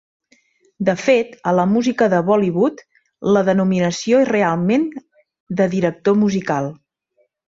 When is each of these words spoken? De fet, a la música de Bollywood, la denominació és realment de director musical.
De 0.87 0.93
fet, 1.01 1.35
a 1.51 1.51
la 1.57 1.65
música 1.73 2.07
de 2.13 2.21
Bollywood, 2.29 2.81
la 3.37 3.43
denominació 3.51 4.23
és 4.25 4.29
realment 4.33 4.89
de 5.61 5.71
director 5.77 6.19
musical. 6.25 6.73